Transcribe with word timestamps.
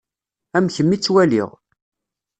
Am 0.57 0.65
kemm 0.75 0.91
i 0.95 0.97
ttwaliɣ. 0.99 1.49